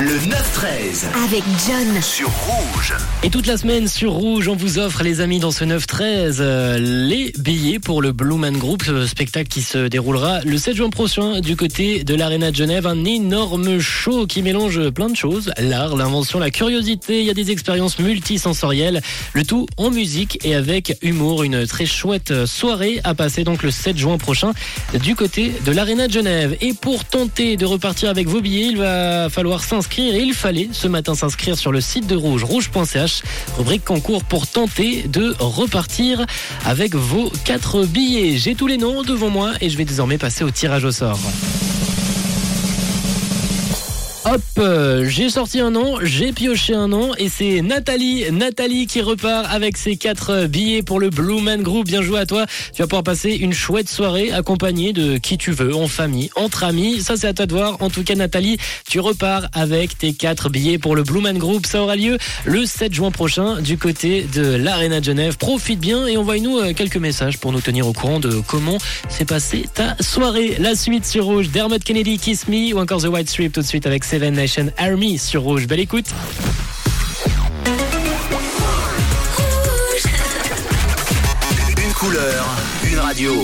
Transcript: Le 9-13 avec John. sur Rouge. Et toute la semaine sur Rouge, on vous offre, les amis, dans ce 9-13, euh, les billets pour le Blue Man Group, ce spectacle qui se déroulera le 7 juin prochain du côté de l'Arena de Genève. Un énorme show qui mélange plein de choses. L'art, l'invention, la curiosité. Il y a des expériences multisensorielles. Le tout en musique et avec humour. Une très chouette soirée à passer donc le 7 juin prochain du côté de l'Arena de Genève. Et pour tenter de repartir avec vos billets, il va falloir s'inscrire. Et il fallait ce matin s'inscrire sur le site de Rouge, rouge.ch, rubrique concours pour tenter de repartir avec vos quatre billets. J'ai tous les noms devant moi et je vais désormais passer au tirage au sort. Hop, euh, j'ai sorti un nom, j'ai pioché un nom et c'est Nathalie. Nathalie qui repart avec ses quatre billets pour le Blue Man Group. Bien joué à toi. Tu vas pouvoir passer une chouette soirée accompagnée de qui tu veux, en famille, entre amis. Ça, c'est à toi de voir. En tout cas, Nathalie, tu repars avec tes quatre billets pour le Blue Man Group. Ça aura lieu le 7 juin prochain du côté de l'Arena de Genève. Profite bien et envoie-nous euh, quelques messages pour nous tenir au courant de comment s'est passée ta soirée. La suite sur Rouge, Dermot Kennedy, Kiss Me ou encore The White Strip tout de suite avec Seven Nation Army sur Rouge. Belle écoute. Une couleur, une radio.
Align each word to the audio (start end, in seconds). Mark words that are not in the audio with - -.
Le 0.00 0.12
9-13 0.12 1.06
avec 1.24 1.42
John. 1.66 2.00
sur 2.02 2.28
Rouge. 2.28 2.94
Et 3.24 3.30
toute 3.30 3.48
la 3.48 3.56
semaine 3.56 3.88
sur 3.88 4.12
Rouge, 4.12 4.46
on 4.46 4.54
vous 4.54 4.78
offre, 4.78 5.02
les 5.02 5.20
amis, 5.20 5.40
dans 5.40 5.50
ce 5.50 5.64
9-13, 5.64 6.36
euh, 6.38 6.78
les 6.78 7.32
billets 7.36 7.80
pour 7.80 8.00
le 8.00 8.12
Blue 8.12 8.36
Man 8.36 8.56
Group, 8.56 8.84
ce 8.84 9.06
spectacle 9.06 9.48
qui 9.48 9.60
se 9.60 9.88
déroulera 9.88 10.38
le 10.44 10.56
7 10.56 10.76
juin 10.76 10.90
prochain 10.90 11.40
du 11.40 11.56
côté 11.56 12.04
de 12.04 12.14
l'Arena 12.14 12.52
de 12.52 12.56
Genève. 12.56 12.86
Un 12.86 13.04
énorme 13.04 13.80
show 13.80 14.28
qui 14.28 14.42
mélange 14.42 14.90
plein 14.90 15.08
de 15.08 15.16
choses. 15.16 15.50
L'art, 15.58 15.96
l'invention, 15.96 16.38
la 16.38 16.52
curiosité. 16.52 17.18
Il 17.18 17.26
y 17.26 17.30
a 17.30 17.34
des 17.34 17.50
expériences 17.50 17.98
multisensorielles. 17.98 19.02
Le 19.32 19.42
tout 19.42 19.66
en 19.78 19.90
musique 19.90 20.38
et 20.44 20.54
avec 20.54 20.96
humour. 21.02 21.42
Une 21.42 21.66
très 21.66 21.86
chouette 21.86 22.46
soirée 22.46 23.00
à 23.02 23.16
passer 23.16 23.42
donc 23.42 23.64
le 23.64 23.72
7 23.72 23.98
juin 23.98 24.16
prochain 24.16 24.52
du 25.02 25.16
côté 25.16 25.52
de 25.66 25.72
l'Arena 25.72 26.06
de 26.06 26.12
Genève. 26.12 26.56
Et 26.60 26.72
pour 26.72 27.04
tenter 27.04 27.56
de 27.56 27.66
repartir 27.66 28.10
avec 28.10 28.28
vos 28.28 28.40
billets, 28.40 28.68
il 28.68 28.76
va 28.76 29.28
falloir 29.28 29.64
s'inscrire. 29.64 29.87
Et 29.96 30.22
il 30.22 30.32
fallait 30.32 30.68
ce 30.70 30.86
matin 30.86 31.14
s'inscrire 31.14 31.58
sur 31.58 31.72
le 31.72 31.80
site 31.80 32.06
de 32.06 32.14
Rouge, 32.14 32.44
rouge.ch, 32.44 33.22
rubrique 33.56 33.84
concours 33.84 34.22
pour 34.22 34.46
tenter 34.46 35.02
de 35.08 35.34
repartir 35.40 36.24
avec 36.64 36.94
vos 36.94 37.32
quatre 37.44 37.84
billets. 37.84 38.36
J'ai 38.36 38.54
tous 38.54 38.68
les 38.68 38.76
noms 38.76 39.02
devant 39.02 39.30
moi 39.30 39.52
et 39.60 39.70
je 39.70 39.76
vais 39.76 39.84
désormais 39.84 40.18
passer 40.18 40.44
au 40.44 40.50
tirage 40.50 40.84
au 40.84 40.92
sort. 40.92 41.18
Hop, 44.24 44.42
euh, 44.58 45.06
j'ai 45.08 45.30
sorti 45.30 45.60
un 45.60 45.70
nom, 45.70 45.98
j'ai 46.02 46.32
pioché 46.32 46.74
un 46.74 46.88
nom 46.88 47.14
et 47.16 47.28
c'est 47.28 47.62
Nathalie. 47.62 48.24
Nathalie 48.32 48.86
qui 48.86 49.00
repart 49.00 49.46
avec 49.48 49.76
ses 49.76 49.96
quatre 49.96 50.46
billets 50.46 50.82
pour 50.82 50.98
le 50.98 51.08
Blue 51.08 51.40
Man 51.40 51.62
Group. 51.62 51.86
Bien 51.86 52.02
joué 52.02 52.18
à 52.20 52.26
toi. 52.26 52.44
Tu 52.74 52.82
vas 52.82 52.88
pouvoir 52.88 53.04
passer 53.04 53.32
une 53.34 53.52
chouette 53.52 53.88
soirée 53.88 54.32
accompagnée 54.32 54.92
de 54.92 55.18
qui 55.18 55.38
tu 55.38 55.52
veux, 55.52 55.74
en 55.74 55.88
famille, 55.88 56.30
entre 56.36 56.64
amis. 56.64 57.00
Ça, 57.00 57.16
c'est 57.16 57.28
à 57.28 57.32
toi 57.32 57.46
de 57.46 57.54
voir. 57.54 57.76
En 57.80 57.90
tout 57.90 58.02
cas, 58.02 58.16
Nathalie, 58.16 58.58
tu 58.88 59.00
repars 59.00 59.48
avec 59.54 59.96
tes 59.96 60.12
quatre 60.12 60.50
billets 60.50 60.78
pour 60.78 60.96
le 60.96 61.04
Blue 61.04 61.20
Man 61.20 61.38
Group. 61.38 61.64
Ça 61.64 61.80
aura 61.80 61.94
lieu 61.96 62.18
le 62.44 62.66
7 62.66 62.92
juin 62.92 63.10
prochain 63.12 63.60
du 63.60 63.78
côté 63.78 64.26
de 64.34 64.56
l'Arena 64.56 65.00
de 65.00 65.04
Genève. 65.04 65.36
Profite 65.38 65.80
bien 65.80 66.06
et 66.06 66.16
envoie-nous 66.16 66.58
euh, 66.58 66.72
quelques 66.74 66.96
messages 66.96 67.38
pour 67.38 67.52
nous 67.52 67.60
tenir 67.60 67.86
au 67.86 67.92
courant 67.92 68.20
de 68.20 68.42
comment 68.46 68.78
s'est 69.08 69.24
passée 69.24 69.66
ta 69.72 69.96
soirée. 70.00 70.56
La 70.58 70.74
suite 70.74 71.06
sur 71.06 71.24
Rouge, 71.24 71.50
Dermot 71.50 71.78
Kennedy, 71.78 72.18
Kiss 72.18 72.48
Me 72.48 72.74
ou 72.74 72.80
encore 72.80 73.00
The 73.00 73.06
White 73.06 73.30
Strip 73.30 73.52
tout 73.52 73.60
de 73.60 73.66
suite 73.66 73.86
avec 73.86 74.04
Seven 74.08 74.32
Nation 74.32 74.72
Army 74.78 75.18
sur 75.18 75.42
Rouge. 75.42 75.66
Belle 75.66 75.80
écoute. 75.80 76.06
Une 81.76 81.92
couleur, 81.92 82.46
une 82.90 82.98
radio. 83.00 83.34